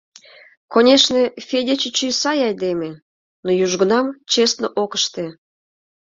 Конешне, 0.73 1.23
Федя 1.47 1.75
чӱчӱ 1.81 2.07
сай 2.21 2.39
айдеме, 2.47 2.89
но 3.43 3.49
южгунам 3.65 4.05
честно 4.31 4.67
ок 4.83 4.91
ыште. 4.99 5.25